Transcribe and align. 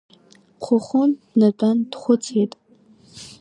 Хәыхәын 0.63 1.11
днатәан 1.31 1.77
дхәыцит… 1.91 2.51